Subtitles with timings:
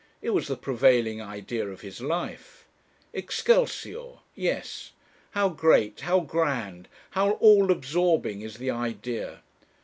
[0.19, 2.67] It was the prevailing idea of his life.
[3.13, 4.17] 'Excelsior'!
[4.33, 4.93] Yes;
[5.37, 9.41] how great, how grand, how all absorbing is the idea!